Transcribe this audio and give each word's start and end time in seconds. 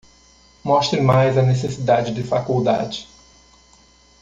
Mostre 0.63 0.99
mais 0.99 1.37
a 1.37 1.43
necessidade 1.43 2.11
de 2.11 2.23
faculdade. 2.23 3.07